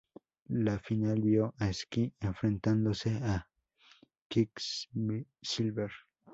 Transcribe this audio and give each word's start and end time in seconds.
La 0.67 0.71
final 0.87 1.21
vio 1.21 1.53
a 1.59 1.71
Sky 1.71 2.11
enfrentándose 2.21 3.11
a 3.21 3.47
Quicksilver. 4.27 5.91